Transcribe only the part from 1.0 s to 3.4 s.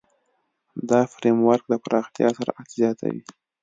فریم ورک د پراختیا سرعت زیاتوي.